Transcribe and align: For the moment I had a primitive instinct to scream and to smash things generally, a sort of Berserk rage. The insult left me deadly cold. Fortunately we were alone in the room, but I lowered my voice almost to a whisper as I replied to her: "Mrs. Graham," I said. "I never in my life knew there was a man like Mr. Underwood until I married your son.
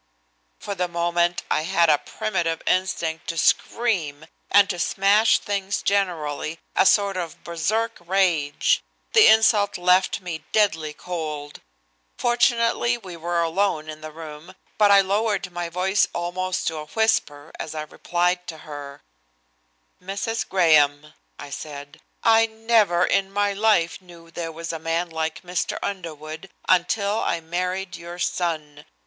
For 0.57 0.73
the 0.73 0.87
moment 0.87 1.43
I 1.51 1.61
had 1.61 1.87
a 1.87 1.99
primitive 1.99 2.63
instinct 2.65 3.27
to 3.27 3.37
scream 3.37 4.25
and 4.49 4.67
to 4.71 4.79
smash 4.79 5.37
things 5.37 5.83
generally, 5.83 6.57
a 6.75 6.87
sort 6.87 7.17
of 7.17 7.43
Berserk 7.43 7.97
rage. 7.99 8.83
The 9.13 9.27
insult 9.27 9.77
left 9.77 10.19
me 10.19 10.43
deadly 10.51 10.91
cold. 10.93 11.61
Fortunately 12.17 12.97
we 12.97 13.15
were 13.15 13.43
alone 13.43 13.87
in 13.91 14.01
the 14.01 14.09
room, 14.11 14.55
but 14.79 14.89
I 14.89 15.01
lowered 15.01 15.51
my 15.51 15.69
voice 15.69 16.07
almost 16.13 16.65
to 16.69 16.77
a 16.77 16.85
whisper 16.85 17.51
as 17.59 17.75
I 17.75 17.83
replied 17.83 18.47
to 18.47 18.57
her: 18.65 19.03
"Mrs. 20.03 20.49
Graham," 20.49 21.13
I 21.37 21.51
said. 21.51 22.01
"I 22.23 22.47
never 22.47 23.05
in 23.05 23.31
my 23.31 23.53
life 23.53 24.01
knew 24.01 24.31
there 24.31 24.51
was 24.51 24.73
a 24.73 24.79
man 24.79 25.11
like 25.11 25.43
Mr. 25.43 25.77
Underwood 25.83 26.49
until 26.67 27.19
I 27.19 27.39
married 27.39 27.95
your 27.97 28.17
son. 28.17 28.85